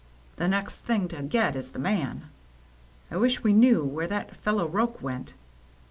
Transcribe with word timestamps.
The 0.37 0.47
next 0.47 0.79
thing 0.81 1.07
to 1.09 1.21
get 1.21 1.55
is 1.55 1.69
the 1.69 1.77
man. 1.77 2.23
I 3.11 3.17
wish 3.17 3.43
we 3.43 3.53
knew 3.53 3.85
where 3.85 4.07
that 4.07 4.35
fellow 4.35 4.67
Roche 4.67 4.99
went. 4.99 5.35